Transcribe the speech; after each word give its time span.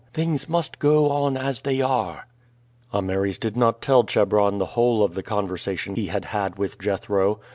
Things 0.15 0.49
must 0.49 0.79
go 0.79 1.11
on 1.11 1.37
as 1.37 1.61
they 1.61 1.79
are." 1.79 2.25
Ameres 2.91 3.37
did 3.37 3.55
not 3.55 3.83
tell 3.83 4.03
Chebron 4.03 4.57
the 4.57 4.65
whole 4.73 5.03
of 5.03 5.13
the 5.13 5.21
conversation 5.21 5.93
he 5.93 6.07
had 6.07 6.25
had 6.25 6.57
with 6.57 6.79
Jethro. 6.79 7.39